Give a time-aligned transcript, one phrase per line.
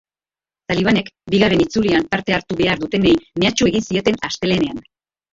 [0.71, 3.11] Talibanek bigarren itzulian parte hartu behar dutenei
[3.43, 4.81] mehatxu egin zieten astelehenean.